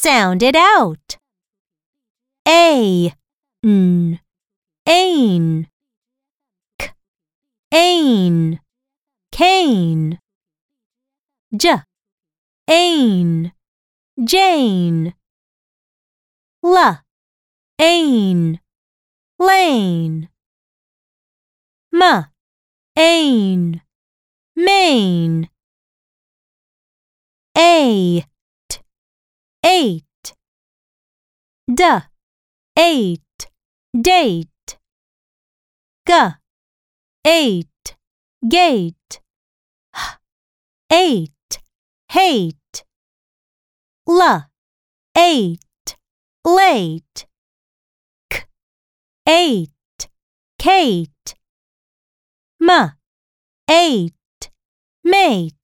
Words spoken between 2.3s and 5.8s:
A, n, ain.